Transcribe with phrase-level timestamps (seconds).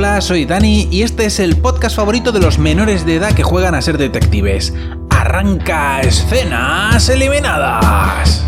[0.00, 3.42] Hola, soy Dani y este es el podcast favorito de los menores de edad que
[3.42, 4.72] juegan a ser detectives.
[5.10, 8.44] Arranca escenas eliminadas.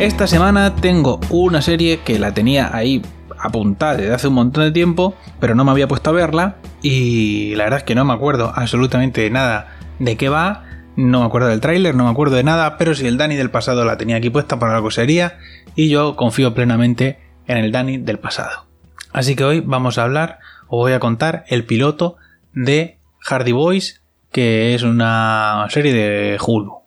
[0.00, 3.00] Esta semana tengo una serie que la tenía ahí
[3.44, 7.54] apuntada desde hace un montón de tiempo, pero no me había puesto a verla y
[7.56, 10.64] la verdad es que no me acuerdo absolutamente nada de qué va,
[10.96, 13.50] no me acuerdo del tráiler, no me acuerdo de nada, pero si el Dani del
[13.50, 15.36] pasado la tenía aquí puesta para algo sería
[15.76, 18.66] y yo confío plenamente en el Dani del pasado.
[19.12, 22.16] Así que hoy vamos a hablar, os voy a contar el piloto
[22.54, 24.02] de Hardy Boys,
[24.32, 26.83] que es una serie de Hulu.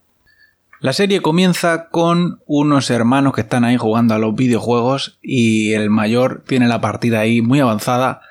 [0.80, 5.90] La serie comienza con unos hermanos que están ahí jugando a los videojuegos y el
[5.90, 8.22] mayor tiene la partida ahí muy avanzada.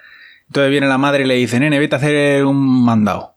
[0.46, 3.34] Entonces viene la madre y le dice, nene, vete a hacer un mandado.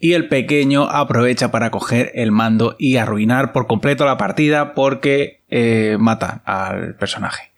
[0.00, 5.44] Y el pequeño aprovecha para coger el mando y arruinar por completo la partida porque
[5.48, 7.52] eh, mata al personaje.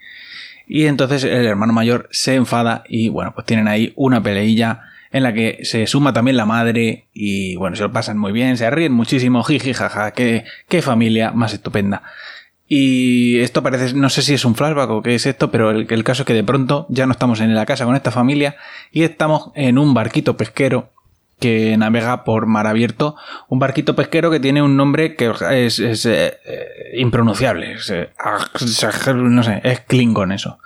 [0.67, 5.23] Y entonces el hermano mayor se enfada y bueno, pues tienen ahí una peleilla en
[5.23, 8.71] la que se suma también la madre y bueno, se lo pasan muy bien, se
[8.71, 12.03] ríen muchísimo, jiji, jaja, qué, qué familia más estupenda.
[12.69, 16.05] Y esto parece, no sé si es un flashback o qué es esto, pero el,
[16.05, 18.57] caso es que de pronto ya no estamos en la casa con esta familia
[18.91, 20.91] y estamos en un barquito pesquero
[21.39, 23.15] que navega por mar abierto,
[23.49, 26.39] un barquito pesquero que tiene un nombre que es, eh,
[26.95, 28.11] impronunciable, eh,
[29.15, 30.59] no sé, es Klingon eso.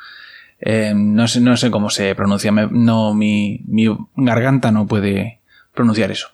[0.61, 5.41] Eh, no, sé, no sé cómo se pronuncia, no, mi, mi garganta no puede
[5.75, 6.29] pronunciar eso.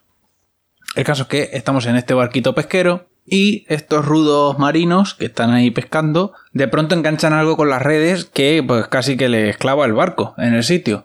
[0.96, 5.52] El caso es que estamos en este barquito pesquero y estos rudos marinos que están
[5.52, 9.84] ahí pescando de pronto enganchan algo con las redes que pues casi que les clava
[9.84, 11.04] el barco en el sitio.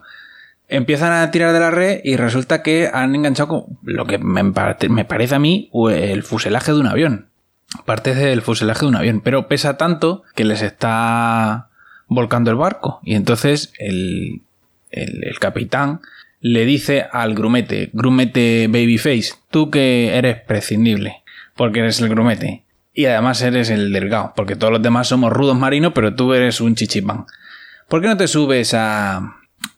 [0.67, 4.43] Empiezan a tirar de la red y resulta que han enganchado con lo que me,
[4.43, 7.27] me parece a mí el fuselaje de un avión.
[7.85, 11.70] Parte del fuselaje de un avión, pero pesa tanto que les está
[12.11, 12.99] volcando el barco.
[13.03, 14.41] Y entonces el,
[14.91, 16.01] el, capitán
[16.41, 21.23] le dice al grumete, grumete babyface, tú que eres prescindible,
[21.55, 22.65] porque eres el grumete.
[22.93, 26.59] Y además eres el delgado, porque todos los demás somos rudos marinos, pero tú eres
[26.59, 27.25] un chichipán.
[27.87, 29.37] ¿Por qué no te subes a,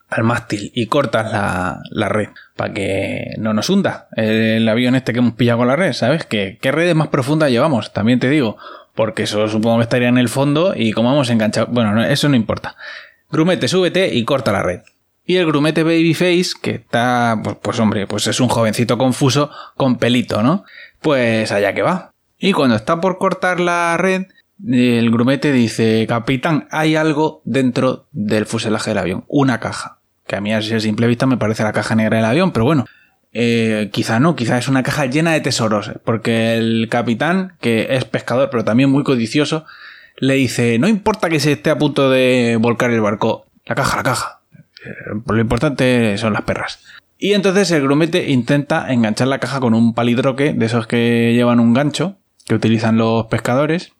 [0.09, 2.29] al mástil y cortas la, la red?
[2.55, 6.25] Para que no nos hunda el avión este que hemos pillado con la red, ¿sabes?
[6.25, 7.93] ¿Qué, qué redes más profundas llevamos?
[7.93, 8.57] También te digo,
[8.95, 12.35] porque eso supongo que estaría en el fondo y como hemos enganchado, bueno, eso no
[12.35, 12.75] importa.
[13.31, 14.81] Grumete, súbete y corta la red.
[15.25, 19.97] Y el grumete Babyface, que está, pues, pues, hombre, pues es un jovencito confuso con
[19.97, 20.65] pelito, ¿no?
[21.01, 22.11] Pues allá que va.
[22.37, 24.23] Y cuando está por cortar la red,
[24.67, 29.99] el grumete dice, capitán, hay algo dentro del fuselaje del avión, una caja.
[30.27, 32.85] Que a mí a simple vista me parece la caja negra del avión, pero bueno,
[33.33, 38.05] eh, quizá no, quizá es una caja llena de tesoros, porque el capitán, que es
[38.05, 39.65] pescador pero también muy codicioso,
[40.17, 43.97] le dice, no importa que se esté a punto de volcar el barco, la caja,
[43.97, 44.41] la caja.
[44.85, 46.79] Eh, lo importante son las perras.
[47.17, 51.59] Y entonces el grumete intenta enganchar la caja con un palidroque de esos que llevan
[51.59, 53.93] un gancho, que utilizan los pescadores.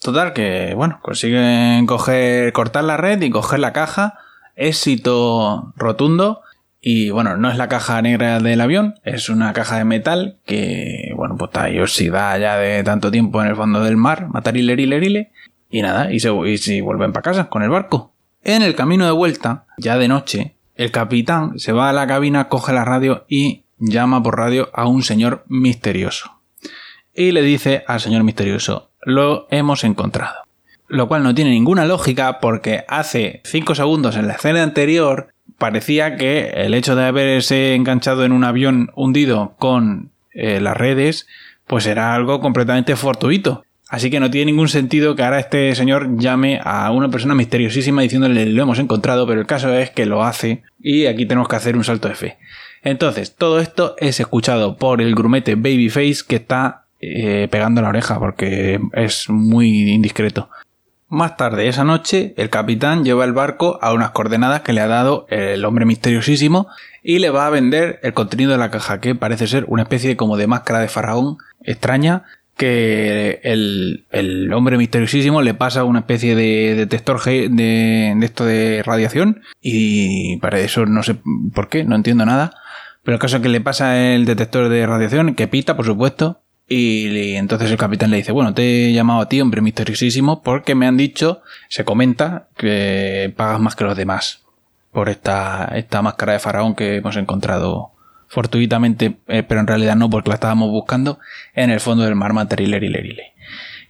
[0.00, 4.18] Total, que bueno, consiguen coger, cortar la red y coger la caja.
[4.56, 6.42] Éxito rotundo.
[6.86, 11.14] Y bueno, no es la caja negra del avión, es una caja de metal que,
[11.16, 14.76] bueno, pues está ahí oxidada ya de tanto tiempo en el fondo del mar, matarile,
[14.76, 15.30] rile,
[15.70, 18.12] y nada, y se, y vuelven para casa con el barco.
[18.42, 22.50] En el camino de vuelta, ya de noche, el capitán se va a la cabina,
[22.50, 26.42] coge la radio y llama por radio a un señor misterioso.
[27.14, 30.34] Y le dice al señor misterioso, lo hemos encontrado.
[30.88, 36.16] Lo cual no tiene ninguna lógica porque hace 5 segundos en la escena anterior parecía
[36.16, 41.26] que el hecho de haberse enganchado en un avión hundido con eh, las redes,
[41.66, 43.64] pues era algo completamente fortuito.
[43.88, 48.02] Así que no tiene ningún sentido que ahora este señor llame a una persona misteriosísima
[48.02, 51.56] diciéndole lo hemos encontrado, pero el caso es que lo hace y aquí tenemos que
[51.56, 52.38] hacer un salto de fe.
[52.82, 58.18] Entonces, todo esto es escuchado por el grumete Babyface que está eh, pegando la oreja
[58.18, 60.48] porque es muy indiscreto.
[61.14, 64.88] Más tarde esa noche, el capitán lleva el barco a unas coordenadas que le ha
[64.88, 66.66] dado el hombre misteriosísimo
[67.04, 70.16] y le va a vender el contenido de la caja, que parece ser una especie
[70.16, 72.24] como de máscara de faraón extraña
[72.56, 77.48] que el, hombre misteriosísimo le pasa una especie de detector de,
[78.16, 81.16] de esto de radiación y para eso no sé
[81.54, 82.54] por qué, no entiendo nada.
[83.04, 86.40] Pero el caso es que le pasa el detector de radiación, que pita, por supuesto,
[86.66, 90.74] Y entonces el capitán le dice, bueno, te he llamado a ti, hombre misteriosísimo, porque
[90.74, 94.42] me han dicho, se comenta, que pagas más que los demás
[94.90, 97.90] por esta, esta máscara de faraón que hemos encontrado
[98.28, 101.18] fortuitamente, eh, pero en realidad no porque la estábamos buscando,
[101.54, 103.34] en el fondo del mar Materilerile.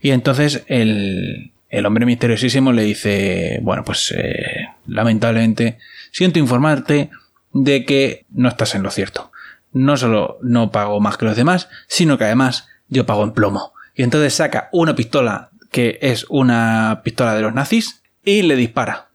[0.00, 5.78] Y entonces el, el hombre misteriosísimo le dice, bueno, pues eh, lamentablemente
[6.10, 7.10] siento informarte
[7.52, 9.30] de que no estás en lo cierto.
[9.74, 13.74] No solo no pago más que los demás, sino que además yo pago en plomo.
[13.94, 19.08] Y entonces saca una pistola que es una pistola de los nazis y le dispara.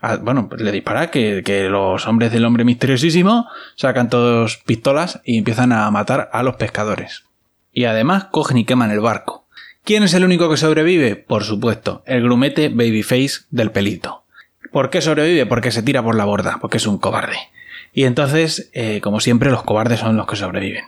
[0.00, 5.20] Ah, bueno, pues le dispara que, que, los hombres del hombre misteriosísimo sacan todos pistolas
[5.24, 7.24] y empiezan a matar a los pescadores.
[7.72, 9.46] Y además cogen y queman el barco.
[9.84, 11.16] ¿Quién es el único que sobrevive?
[11.16, 14.24] Por supuesto, el grumete Babyface del pelito.
[14.70, 15.46] ¿Por qué sobrevive?
[15.46, 17.38] Porque se tira por la borda, porque es un cobarde.
[17.92, 20.84] Y entonces, eh, como siempre, los cobardes son los que sobreviven.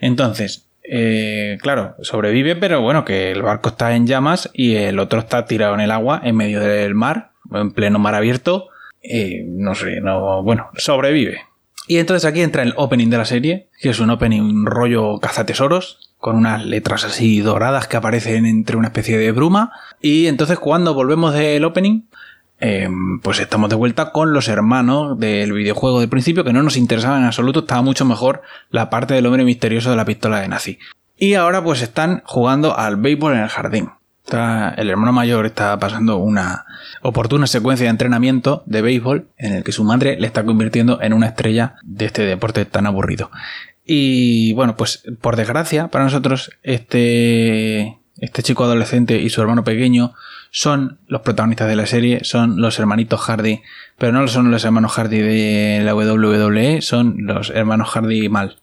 [0.00, 5.20] Entonces, eh, claro, sobrevive, pero bueno, que el barco está en llamas y el otro
[5.20, 8.68] está tirado en el agua, en medio del mar, en pleno mar abierto.
[9.46, 11.42] No sé, no, bueno, sobrevive.
[11.88, 16.12] Y entonces aquí entra el opening de la serie, que es un opening rollo cazatesoros,
[16.18, 19.72] con unas letras así doradas que aparecen entre una especie de bruma.
[20.00, 22.02] Y entonces cuando volvemos del opening,
[22.64, 26.76] Em, pues estamos de vuelta con los hermanos del videojuego de principio que no nos
[26.76, 30.46] interesaba en absoluto, estaba mucho mejor la parte del hombre misterioso de la pistola de
[30.46, 30.78] nazi.
[31.18, 33.90] Y ahora pues están jugando al béisbol en el jardín.
[34.76, 36.64] el hermano mayor está pasando una
[37.02, 41.14] oportuna secuencia de entrenamiento de béisbol en el que su madre le está convirtiendo en
[41.14, 43.32] una estrella de este deporte tan aburrido.
[43.84, 50.14] Y bueno, pues por desgracia para nosotros este, este chico adolescente y su hermano pequeño
[50.54, 53.62] son los protagonistas de la serie, son los hermanitos Hardy,
[53.96, 58.58] pero no son los hermanos Hardy de la WWE, son los hermanos Hardy mal.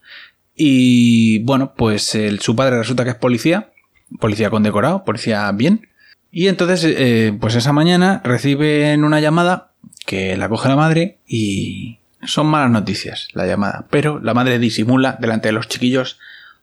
[0.56, 3.72] Y bueno, pues su padre resulta que es policía,
[4.20, 5.90] policía condecorado, policía bien.
[6.32, 9.72] Y entonces, eh, pues esa mañana reciben una llamada
[10.06, 15.18] que la coge la madre y son malas noticias la llamada, pero la madre disimula
[15.20, 16.20] delante de los chiquillos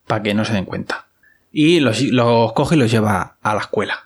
[0.06, 1.06] para que no se den cuenta.
[1.50, 4.06] Y los coge y los lleva a la escuela.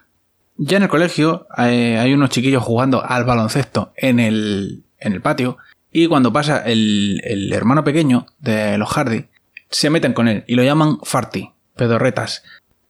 [0.63, 5.19] Ya en el colegio eh, hay unos chiquillos jugando al baloncesto en el, en el
[5.19, 5.57] patio
[5.91, 9.25] y cuando pasa el, el, hermano pequeño de los Hardy,
[9.71, 12.43] se meten con él y lo llaman Farty, pedorretas.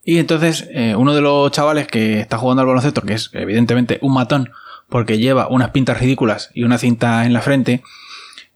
[0.04, 4.00] Y entonces eh, uno de los chavales que está jugando al baloncesto, que es evidentemente
[4.02, 4.52] un matón,
[4.90, 7.84] porque lleva unas pintas ridículas y una cinta en la frente,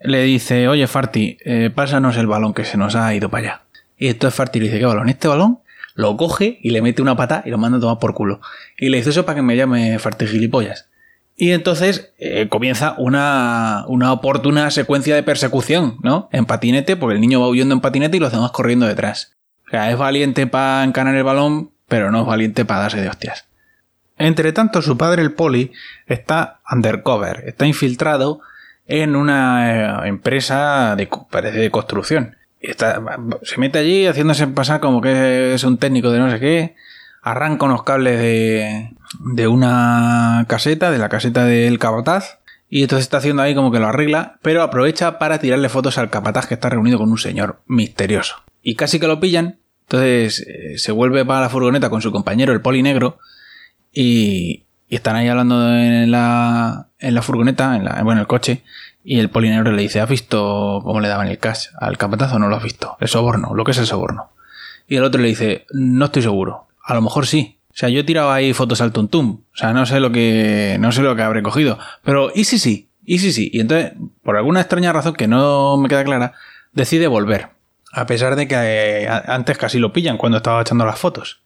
[0.02, 3.62] le dice, oye Farty, eh, pásanos el balón que se nos ha ido para allá.
[3.98, 5.08] Y entonces Farty le dice, ¿qué balón?
[5.08, 5.60] ¿Este balón?
[5.96, 8.42] Lo coge y le mete una pata y lo manda a tomar por culo.
[8.78, 10.90] Y le dice eso para que me llame Fartigilipollas.
[11.38, 16.30] Y entonces eh, comienza una, una oportuna secuencia de persecución, ¿no?
[16.32, 19.36] En patinete, porque el niño va huyendo en patinete y los demás corriendo detrás.
[19.68, 23.10] O sea, es valiente para encanar el balón, pero no es valiente para darse de
[23.10, 23.48] hostias.
[24.18, 25.72] Entre tanto, su padre, el poli,
[26.08, 28.40] está undercover, está infiltrado
[28.86, 32.36] en una eh, empresa de, parece de construcción
[33.44, 36.76] se mete allí haciéndose pasar como que es un técnico de no sé qué.
[37.22, 42.40] Arranca unos cables de, de una caseta, de la caseta del capataz.
[42.70, 46.10] Y entonces está haciendo ahí como que lo arregla, pero aprovecha para tirarle fotos al
[46.10, 48.44] capataz que está reunido con un señor misterioso.
[48.62, 49.60] Y casi que lo pillan.
[49.84, 53.20] Entonces eh, se vuelve para la furgoneta con su compañero, el poli negro.
[53.92, 58.64] Y, y están ahí hablando en la, en la furgoneta, en la, bueno, el coche.
[59.08, 62.40] Y el polinegro le dice, ¿has visto cómo le daban el cash al capatazo?
[62.40, 62.98] No lo has visto.
[63.00, 64.32] El soborno, lo que es el soborno.
[64.88, 66.66] Y el otro le dice, no estoy seguro.
[66.84, 67.60] A lo mejor sí.
[67.70, 69.42] O sea, yo he tirado ahí fotos al tuntum.
[69.54, 71.78] O sea, no sé lo que, no sé lo que habré cogido.
[72.04, 72.90] Pero, ¿y si sí?
[73.06, 73.52] ¿Y si sí?
[73.54, 73.94] Y entonces,
[74.24, 76.34] por alguna extraña razón que no me queda clara,
[76.74, 77.50] decide volver.
[77.92, 81.42] A pesar de que eh, antes casi lo pillan cuando estaba echando las fotos.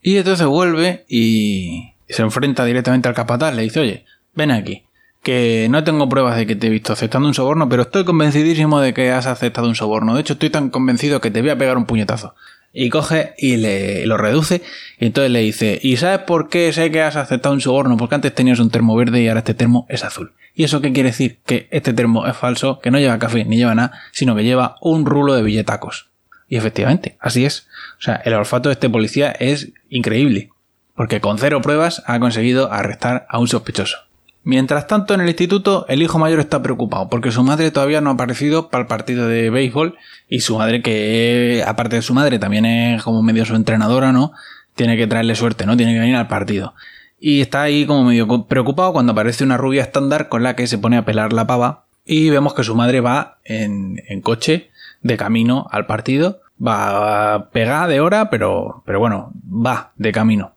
[0.00, 3.54] Y entonces vuelve y se enfrenta directamente al capataz.
[3.54, 4.84] Le dice, oye, ven aquí
[5.24, 8.78] que no tengo pruebas de que te he visto aceptando un soborno, pero estoy convencidísimo
[8.80, 10.14] de que has aceptado un soborno.
[10.14, 12.36] De hecho, estoy tan convencido que te voy a pegar un puñetazo.
[12.72, 14.62] Y coge y le lo reduce.
[14.98, 17.96] Y entonces le dice, ¿y sabes por qué sé que has aceptado un soborno?
[17.96, 20.32] Porque antes tenías un termo verde y ahora este termo es azul.
[20.54, 21.40] ¿Y eso qué quiere decir?
[21.46, 24.76] Que este termo es falso, que no lleva café ni lleva nada, sino que lleva
[24.80, 26.10] un rulo de billetacos.
[26.48, 27.66] Y efectivamente, así es.
[27.98, 30.50] O sea, el olfato de este policía es increíble.
[30.94, 34.03] Porque con cero pruebas ha conseguido arrestar a un sospechoso.
[34.44, 38.10] Mientras tanto, en el instituto, el hijo mayor está preocupado porque su madre todavía no
[38.10, 39.96] ha aparecido para el partido de béisbol
[40.28, 44.32] y su madre, que aparte de su madre, también es como medio su entrenadora, ¿no?
[44.74, 45.76] Tiene que traerle suerte, ¿no?
[45.76, 46.74] Tiene que venir al partido.
[47.18, 50.78] Y está ahí como medio preocupado cuando aparece una rubia estándar con la que se
[50.78, 54.70] pone a pelar la pava y vemos que su madre va en, en coche
[55.00, 60.54] de camino al partido Va pegada de hora, pero, pero bueno, va de camino.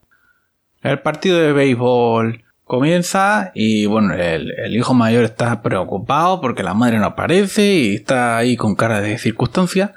[0.84, 7.00] El partido de béisbol comienza y bueno, el, hijo mayor está preocupado porque la madre
[7.00, 9.94] no aparece y está ahí con cara de circunstancia.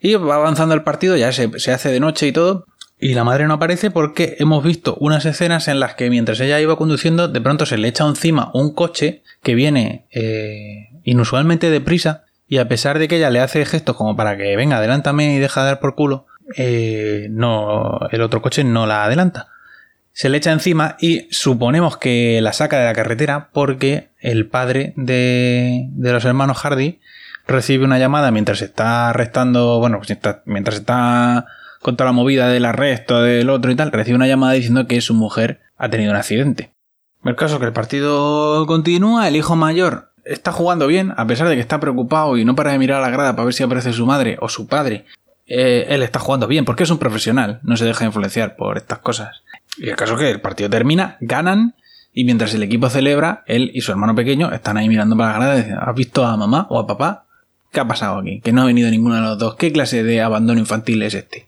[0.00, 2.66] Y va avanzando el partido, ya se, hace de noche y todo.
[3.00, 6.60] Y la madre no aparece porque hemos visto unas escenas en las que mientras ella
[6.60, 12.24] iba conduciendo, de pronto se le echa encima un coche que viene eh, inusualmente deprisa.
[12.48, 15.38] Y a pesar de que ella le hace gestos como para que venga, adelántame y
[15.38, 19.48] deja de dar por culo, eh, no, el otro coche no la adelanta
[20.18, 24.92] se le echa encima y suponemos que la saca de la carretera porque el padre
[24.96, 26.98] de, los hermanos Hardy
[27.46, 31.46] recibe una llamada mientras está arrestando, bueno, pues mientras está
[31.82, 35.00] con toda la movida del arresto del otro y tal, recibe una llamada diciendo que
[35.00, 36.72] su mujer ha tenido un accidente.
[37.24, 41.48] El caso es que el partido continúa, el hijo mayor está jugando bien, a pesar
[41.48, 43.62] de que está preocupado y no para de mirar a la grada para ver si
[43.62, 45.04] aparece su madre o su padre.
[45.46, 48.98] Eh, él está jugando bien porque es un profesional, no se deja influenciar por estas
[48.98, 49.44] cosas.
[49.78, 51.74] Y el caso es que el partido termina, ganan,
[52.12, 55.38] y mientras el equipo celebra, él y su hermano pequeño están ahí mirando para la
[55.38, 57.26] grada y dicen, ¿has visto a mamá o a papá?
[57.70, 58.40] ¿Qué ha pasado aquí?
[58.40, 59.56] Que no ha venido ninguno de los dos.
[59.56, 61.46] ¿Qué clase de abandono infantil es este?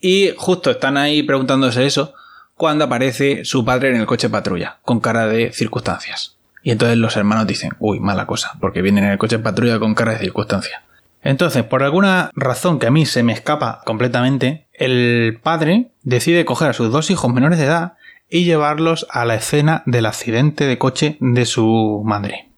[0.00, 2.14] Y justo están ahí preguntándose eso
[2.56, 6.36] cuando aparece su padre en el coche patrulla, con cara de circunstancias.
[6.62, 9.94] Y entonces los hermanos dicen, uy, mala cosa, porque vienen en el coche patrulla con
[9.94, 10.82] cara de circunstancias.
[11.22, 16.70] Entonces, por alguna razón que a mí se me escapa completamente, el padre decide coger
[16.70, 17.94] a sus dos hijos menores de edad
[18.28, 22.48] y llevarlos a la escena del accidente de coche de su madre.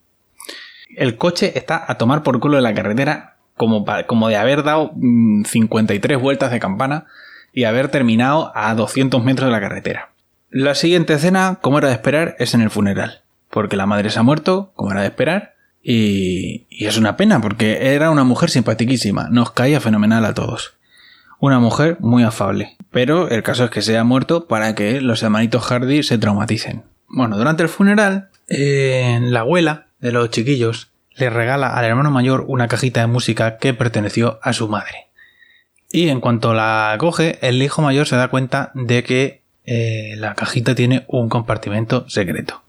[0.96, 4.92] El coche está a tomar por culo de la carretera como, como de haber dado
[4.94, 7.06] 53 mm, vueltas de campana
[7.52, 10.10] y haber terminado a 200 metros de la carretera.
[10.50, 14.18] La siguiente escena, como era de esperar, es en el funeral, porque la madre se
[14.20, 19.28] ha muerto, como era de esperar, y, es una pena porque era una mujer simpatiquísima,
[19.30, 20.74] nos caía fenomenal a todos.
[21.40, 22.76] Una mujer muy afable.
[22.94, 26.84] Pero el caso es que se ha muerto para que los hermanitos Hardy se traumaticen.
[27.08, 32.44] Bueno, durante el funeral, eh, la abuela de los chiquillos le regala al hermano mayor
[32.46, 35.08] una cajita de música que perteneció a su madre.
[35.90, 40.36] Y en cuanto la coge, el hijo mayor se da cuenta de que eh, la
[40.36, 42.62] cajita tiene un compartimento secreto.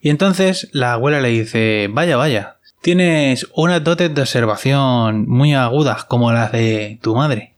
[0.00, 6.04] Y entonces la abuela le dice, vaya, vaya, tienes unas dotes de observación muy agudas
[6.04, 7.54] como las de tu madre.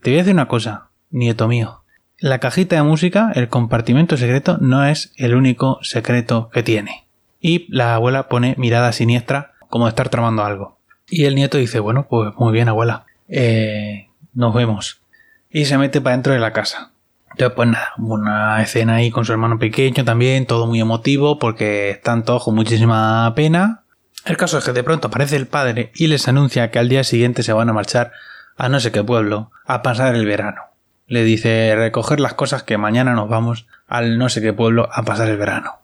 [0.00, 1.82] Te voy a decir una cosa, nieto mío.
[2.18, 7.06] La cajita de música, el compartimento secreto, no es el único secreto que tiene.
[7.40, 10.78] Y la abuela pone mirada siniestra como de estar tramando algo.
[11.08, 13.06] Y el nieto dice, bueno, pues muy bien, abuela.
[13.28, 15.00] Eh, nos vemos.
[15.50, 16.92] Y se mete para dentro de la casa.
[17.30, 21.90] Entonces, pues nada, una escena ahí con su hermano pequeño también, todo muy emotivo porque
[21.90, 23.82] están todos con muchísima pena.
[24.24, 27.04] El caso es que de pronto aparece el padre y les anuncia que al día
[27.04, 28.12] siguiente se van a marchar
[28.56, 30.69] a no sé qué pueblo a pasar el verano.
[31.10, 35.02] Le dice recoger las cosas que mañana nos vamos al no sé qué pueblo a
[35.02, 35.80] pasar el verano.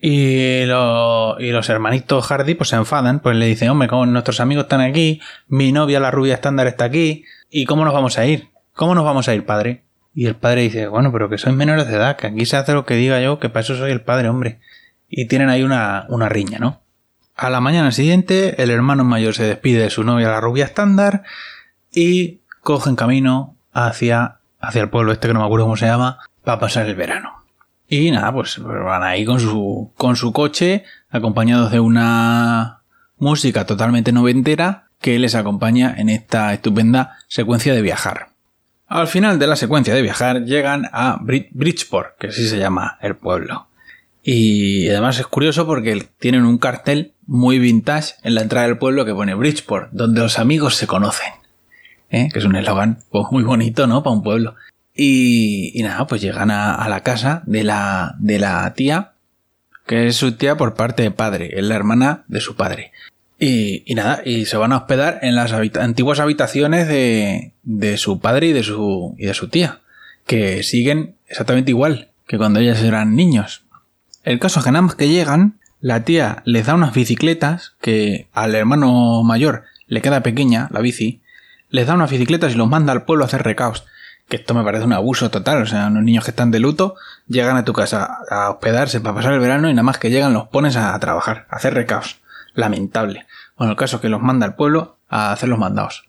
[0.00, 4.80] Y, los hermanitos Hardy pues se enfadan, pues le dicen, hombre, como nuestros amigos están
[4.80, 8.48] aquí, mi novia la rubia estándar está aquí, ¿y cómo nos vamos a ir?
[8.72, 9.82] ¿Cómo nos vamos a ir, padre?
[10.14, 12.72] Y el padre dice, bueno, pero que sois menores de edad, que aquí se hace
[12.72, 14.58] lo que diga yo, que para eso soy el padre, hombre.
[15.10, 16.80] Y tienen ahí una, una riña, ¿no?
[17.36, 21.24] A la mañana siguiente, el hermano mayor se despide de su novia, la rubia estándar,
[21.92, 26.18] y cogen camino hacia, hacia el pueblo este que no me acuerdo cómo se llama,
[26.44, 27.44] para pasar el verano.
[27.88, 32.80] Y nada, pues van ahí con su, con su coche, acompañados de una
[33.18, 38.28] música totalmente noventera que les acompaña en esta estupenda secuencia de viajar.
[38.86, 43.16] Al final de la secuencia de viajar llegan a Bridgeport, que así se llama el
[43.16, 43.68] pueblo.
[44.22, 49.04] Y además es curioso porque tienen un cartel muy vintage en la entrada del pueblo
[49.04, 51.41] que pone Bridgeport, donde los amigos se conocen.
[52.12, 52.28] ¿Eh?
[52.32, 54.02] Que es un eslogan pues, muy bonito, ¿no?
[54.02, 54.54] Para un pueblo.
[54.94, 59.12] Y, nada, pues llegan a, la casa de la, de la tía,
[59.86, 62.92] que es su tía por parte de padre, es la hermana de su padre.
[63.38, 68.48] Y, nada, y se van a hospedar en las antiguas habitaciones de, de, su padre
[68.48, 69.80] y de su, y de su tía,
[70.26, 73.64] que siguen exactamente igual que cuando ellas eran niños.
[74.22, 78.28] El caso es que nada más que llegan, la tía les da unas bicicletas que
[78.32, 81.21] al hermano mayor le queda pequeña, la bici,
[81.72, 83.84] les da unas bicicletas y los manda al pueblo a hacer recaos.
[84.28, 85.62] Que esto me parece un abuso total.
[85.62, 86.94] O sea, unos niños que están de luto
[87.26, 90.32] llegan a tu casa a hospedarse para pasar el verano y nada más que llegan
[90.32, 92.20] los pones a, trabajar, a hacer recaos.
[92.54, 93.26] Lamentable.
[93.56, 96.04] Bueno, el caso es que los manda al pueblo a hacer los mandados.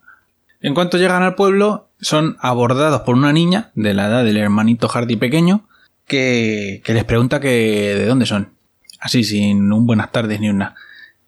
[0.61, 4.87] En cuanto llegan al pueblo, son abordados por una niña de la edad del hermanito
[4.87, 5.67] Hardy pequeño
[6.07, 8.53] que, les pregunta que de dónde son.
[8.99, 10.75] Así, sin un buenas tardes ni una.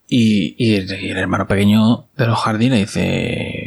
[0.08, 3.65] Y, el, hermano pequeño de los Hardy le dice,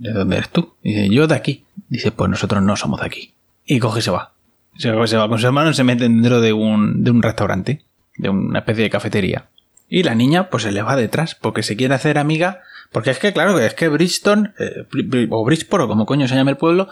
[0.00, 0.74] ¿de dónde eres tú?
[0.82, 1.64] dice, yo de aquí.
[1.88, 3.34] Dice, pues nosotros no somos de aquí.
[3.64, 4.32] Y coge y se va.
[4.76, 7.82] Se, va con su hermano y se mete dentro de un, de un restaurante,
[8.16, 9.48] de una especie de cafetería.
[9.88, 12.60] Y la niña pues se le va detrás porque se quiere hacer amiga.
[12.92, 14.86] Porque es que, claro, es que Bridgestone, eh,
[15.30, 16.88] o Bridgeport, o como coño se llama el pueblo,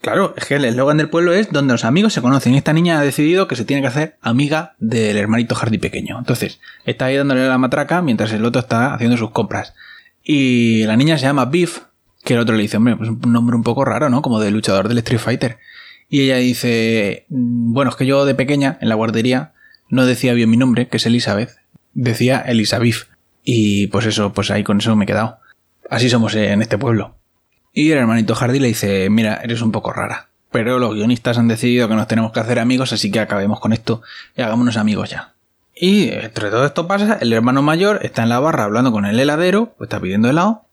[0.00, 2.54] claro, es que el eslogan del pueblo es donde los amigos se conocen.
[2.54, 6.18] Y esta niña ha decidido que se tiene que hacer amiga del hermanito Hardy pequeño.
[6.18, 9.74] Entonces, está ahí dándole la matraca mientras el otro está haciendo sus compras.
[10.22, 11.80] Y la niña se llama Beef,
[12.24, 14.22] que el otro le dice, hombre, pues un nombre un poco raro, ¿no?
[14.22, 15.58] Como de luchador del Street Fighter.
[16.08, 19.52] Y ella dice, mm, bueno, es que yo de pequeña, en la guardería,
[19.88, 21.50] no decía bien mi nombre, que es Elizabeth,
[21.92, 23.08] decía Elisabeth.
[23.44, 25.38] Y pues eso, pues ahí con eso me he quedado.
[25.90, 27.16] Así somos en este pueblo.
[27.72, 30.28] Y el hermanito Hardy le dice, mira, eres un poco rara.
[30.50, 33.72] Pero los guionistas han decidido que nos tenemos que hacer amigos, así que acabemos con
[33.72, 34.02] esto
[34.36, 35.34] y hagámonos amigos ya.
[35.74, 39.18] Y entre todo esto pasa, el hermano mayor está en la barra hablando con el
[39.18, 40.63] heladero, pues está pidiendo helado,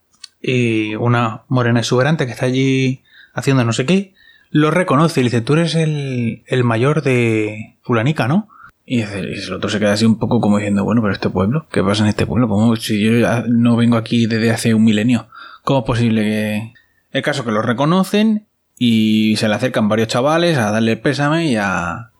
[0.42, 4.14] y una morena exuberante que está allí haciendo no sé qué,
[4.50, 8.48] lo reconoce y le dice, tú eres el, el mayor de Fulanica, ¿no?
[8.84, 11.82] Y, el otro se queda así un poco como diciendo, bueno, pero este pueblo, ¿qué
[11.82, 12.48] pasa en este pueblo?
[12.48, 13.12] ¿Cómo si yo
[13.48, 15.28] no vengo aquí desde hace un milenio?
[15.64, 16.74] ¿Cómo es posible que...?
[17.12, 18.46] El caso que lo reconocen
[18.78, 22.10] y se le acercan varios chavales a darle pésame y a...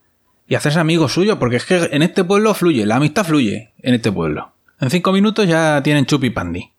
[0.46, 3.94] y hacerse amigos suyos, porque es que en este pueblo fluye, la amistad fluye en
[3.94, 4.52] este pueblo.
[4.80, 6.71] En cinco minutos ya tienen chupi pandi.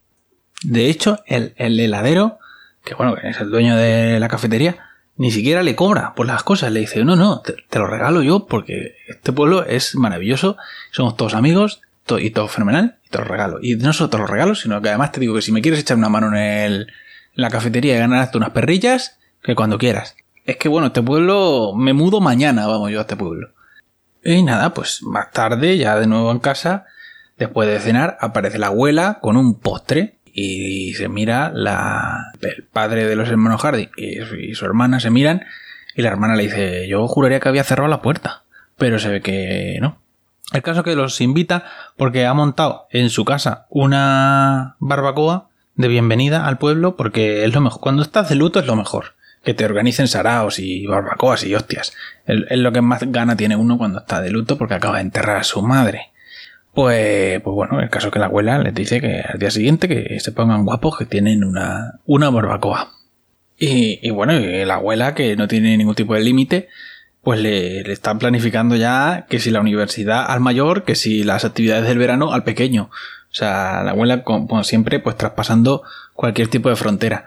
[0.63, 2.39] De hecho, el, el heladero,
[2.83, 4.77] que bueno, que es el dueño de la cafetería,
[5.15, 6.71] ni siquiera le cobra por las cosas.
[6.71, 10.57] Le dice, no, no, te, lo regalo yo porque este pueblo es maravilloso,
[10.91, 11.81] somos todos amigos
[12.19, 13.59] y todo fenomenal y te lo regalo.
[13.61, 15.79] Y no solo te lo regalo, sino que además te digo que si me quieres
[15.79, 16.87] echar una mano en, el,
[17.33, 20.15] la cafetería y ganarte unas perrillas, que cuando quieras.
[20.45, 23.51] Es que bueno, este pueblo, me mudo mañana, vamos yo a este pueblo.
[24.23, 26.85] Y nada, pues más tarde, ya de nuevo en casa,
[27.37, 33.05] después de cenar, aparece la abuela con un postre y se mira la, el padre
[33.05, 35.45] de los hermanos Hardy y, su hermana se miran
[35.95, 38.43] y la hermana le dice yo juraría que había cerrado la puerta
[38.77, 39.99] pero se ve que no.
[40.51, 46.45] El caso que los invita porque ha montado en su casa una barbacoa de bienvenida
[46.47, 49.65] al pueblo porque es lo mejor cuando estás de luto es lo mejor que te
[49.65, 51.93] organicen saraos y barbacoas y hostias.
[52.25, 55.37] Es lo que más gana tiene uno cuando está de luto porque acaba de enterrar
[55.37, 56.12] a su madre
[56.73, 59.87] pues, pues bueno, el caso es que la abuela les dice que al día siguiente
[59.87, 62.91] que se pongan guapos que tienen una, una barbacoa.
[63.57, 66.69] Y, y bueno, la abuela que no tiene ningún tipo de límite,
[67.21, 71.45] pues le, le, están planificando ya que si la universidad al mayor, que si las
[71.45, 72.89] actividades del verano al pequeño.
[73.33, 75.83] O sea, la abuela, como siempre, pues traspasando
[76.13, 77.25] cualquier tipo de frontera.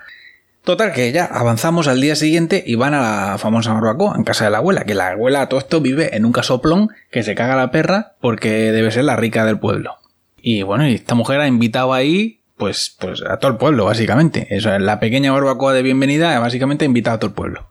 [0.66, 4.46] Total, que ya avanzamos al día siguiente y van a la famosa barbacoa en casa
[4.46, 7.36] de la abuela, que la abuela a todo esto vive en un casoplón que se
[7.36, 9.94] caga la perra porque debe ser la rica del pueblo.
[10.42, 14.48] Y bueno, y esta mujer ha invitado ahí, pues, pues a todo el pueblo, básicamente.
[14.50, 17.68] Eso es la pequeña barbacoa de bienvenida, básicamente ha invitado a todo el pueblo.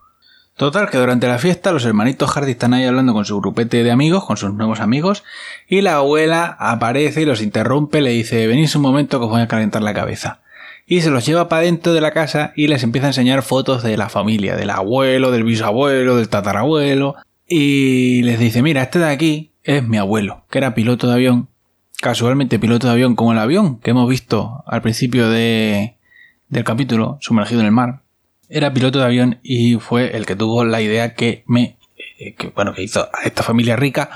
[0.55, 3.91] Total, que durante la fiesta los hermanitos Hardy están ahí hablando con su grupete de
[3.91, 5.25] amigos, con sus nuevos amigos,
[5.67, 9.41] y la abuela aparece y los interrumpe, le dice, venís un momento que os voy
[9.41, 10.44] a calentar la cabeza
[10.87, 13.81] y se los lleva para dentro de la casa y les empieza a enseñar fotos
[13.83, 17.15] de la familia, del abuelo, del bisabuelo, del tatarabuelo.
[17.47, 21.49] Y les dice, mira, este de aquí es mi abuelo, que era piloto de avión.
[22.01, 25.95] Casualmente piloto de avión como el avión que hemos visto al principio de,
[26.49, 28.01] del capítulo, sumergido en el mar.
[28.47, 31.77] Era piloto de avión y fue el que tuvo la idea que me,
[32.19, 34.11] eh, bueno, que hizo a esta familia rica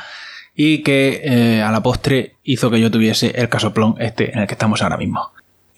[0.54, 4.48] y que eh, a la postre hizo que yo tuviese el casoplón este en el
[4.48, 5.32] que estamos ahora mismo.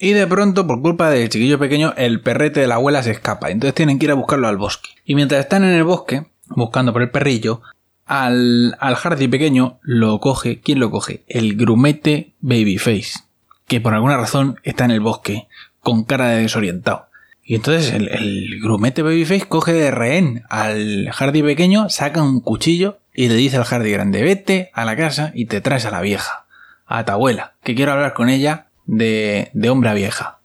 [0.04, 3.52] Y de pronto, por culpa del chiquillo pequeño, el perrete de la abuela se escapa.
[3.52, 4.90] Entonces tienen que ir a buscarlo al bosque.
[5.04, 7.62] Y mientras están en el bosque, buscando por el perrillo,
[8.04, 10.60] al, al Hardy pequeño lo coge.
[10.60, 11.22] ¿Quién lo coge?
[11.28, 13.20] El grumete Babyface.
[13.68, 15.46] Que por alguna razón está en el bosque,
[15.78, 17.06] con cara de desorientado.
[17.44, 22.98] Y entonces el, el, grumete Babyface coge de rehén al Hardy pequeño, saca un cuchillo
[23.14, 26.00] y le dice al Hardy grande, vete a la casa y te traes a la
[26.00, 26.46] vieja,
[26.86, 30.38] a tu abuela, que quiero hablar con ella de, de hombre a vieja.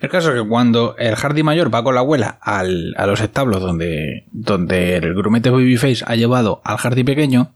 [0.00, 3.20] El caso es que cuando el Hardy mayor va con la abuela al, a los
[3.20, 7.54] establos donde, donde el grumete Babyface ha llevado al Hardy pequeño,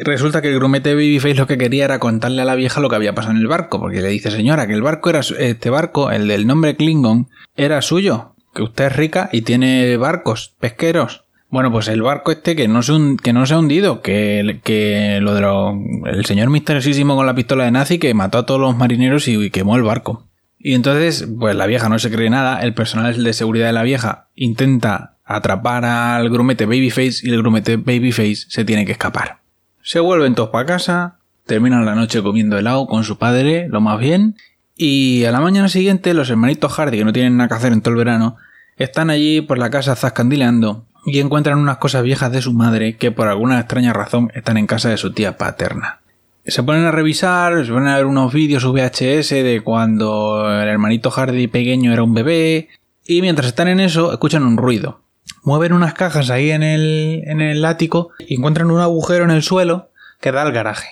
[0.00, 2.96] resulta que el grumete Babyface lo que quería era contarle a la vieja lo que
[2.96, 6.10] había pasado en el barco, porque le dice, señora, que el barco era, este barco,
[6.10, 11.23] el del nombre Klingon, era suyo, que usted es rica y tiene barcos, pesqueros.
[11.54, 15.20] Bueno, pues el barco este que no se, que no se ha hundido, que, que
[15.20, 15.72] lo de lo,
[16.04, 19.50] el señor misteriosísimo con la pistola de nazi que mató a todos los marineros y,
[19.50, 20.26] quemó el barco.
[20.58, 23.84] Y entonces, pues la vieja no se cree nada, el personal de seguridad de la
[23.84, 29.38] vieja intenta atrapar al grumete Babyface y el grumete Babyface se tiene que escapar.
[29.80, 34.00] Se vuelven todos para casa, terminan la noche comiendo helado con su padre, lo más
[34.00, 34.34] bien,
[34.74, 37.80] y a la mañana siguiente los hermanitos Hardy, que no tienen nada que hacer en
[37.80, 38.38] todo el verano,
[38.76, 43.12] están allí por la casa zascandileando y encuentran unas cosas viejas de su madre que
[43.12, 46.00] por alguna extraña razón están en casa de su tía paterna.
[46.46, 51.10] Se ponen a revisar, se ponen a ver unos vídeos VHS de cuando el hermanito
[51.10, 52.68] Hardy pequeño era un bebé
[53.06, 55.00] y mientras están en eso escuchan un ruido.
[55.42, 59.42] Mueven unas cajas ahí en el, en el ático y encuentran un agujero en el
[59.42, 59.90] suelo
[60.20, 60.88] que da al garaje.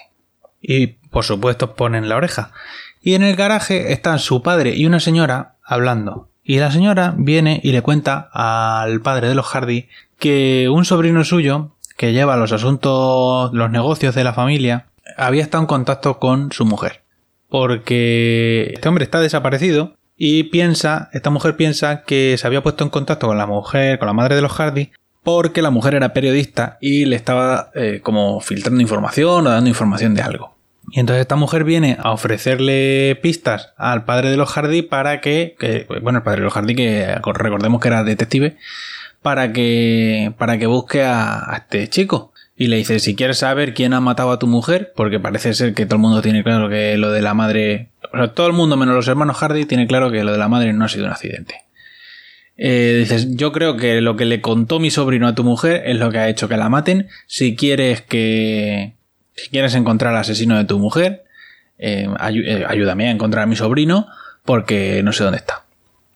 [0.60, 2.52] Y por supuesto ponen la oreja.
[3.02, 6.28] Y en el garaje están su padre y una señora hablando.
[6.44, 11.24] Y la señora viene y le cuenta al padre de los Hardy que un sobrino
[11.24, 16.52] suyo, que lleva los asuntos, los negocios de la familia, había estado en contacto con
[16.52, 17.02] su mujer.
[17.48, 22.90] Porque este hombre está desaparecido y piensa, esta mujer piensa que se había puesto en
[22.90, 24.90] contacto con la mujer, con la madre de los Hardy,
[25.22, 30.14] porque la mujer era periodista y le estaba eh, como filtrando información o dando información
[30.14, 30.56] de algo.
[30.94, 35.56] Y entonces esta mujer viene a ofrecerle pistas al padre de los Hardy para que,
[36.02, 38.58] bueno, el padre de los Hardy, que recordemos que era detective,
[39.22, 42.34] para que, para que busque a, este chico.
[42.58, 45.72] Y le dice, si quieres saber quién ha matado a tu mujer, porque parece ser
[45.72, 48.52] que todo el mundo tiene claro que lo de la madre, o sea, todo el
[48.52, 51.06] mundo menos los hermanos Hardy tiene claro que lo de la madre no ha sido
[51.06, 51.62] un accidente.
[52.58, 55.96] Eh, dices, yo creo que lo que le contó mi sobrino a tu mujer es
[55.96, 57.08] lo que ha hecho que la maten.
[57.26, 58.92] Si quieres que,
[59.34, 61.24] si quieres encontrar al asesino de tu mujer,
[61.78, 64.06] eh, eh, ayúdame a encontrar a mi sobrino
[64.44, 65.64] porque no sé dónde está.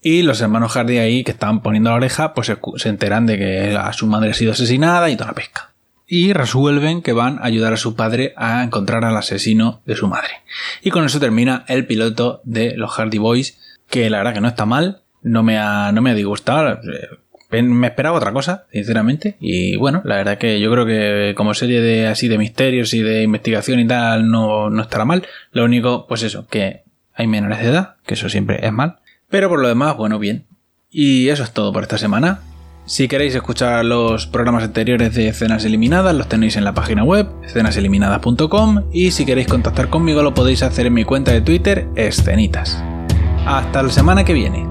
[0.03, 3.77] Y los hermanos Hardy ahí que estaban poniendo la oreja, pues se, enteran de que
[3.77, 5.73] a su madre ha sido asesinada y toda la pesca.
[6.07, 10.07] Y resuelven que van a ayudar a su padre a encontrar al asesino de su
[10.07, 10.43] madre.
[10.83, 14.49] Y con eso termina el piloto de los Hardy Boys, que la verdad que no
[14.49, 16.79] está mal, no me ha, no me ha disgustado
[17.63, 19.37] me esperaba otra cosa, sinceramente.
[19.41, 23.03] Y bueno, la verdad que yo creo que como serie de así de misterios y
[23.03, 25.27] de investigación y tal no, no estará mal.
[25.53, 26.83] Lo único, pues eso, que
[27.15, 28.97] hay menores de edad, que eso siempre es mal.
[29.29, 30.47] Pero por lo demás, bueno, bien.
[30.91, 32.41] Y eso es todo por esta semana.
[32.87, 37.27] Si queréis escuchar los programas anteriores de Escenas Eliminadas, los tenéis en la página web,
[37.45, 42.81] escenaseliminadas.com, y si queréis contactar conmigo lo podéis hacer en mi cuenta de Twitter, Escenitas.
[43.45, 44.66] Hasta la semana que viene.